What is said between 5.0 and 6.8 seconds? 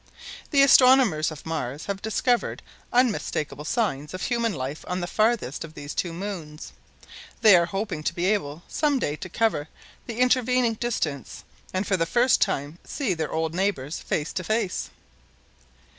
farthest of these two moons.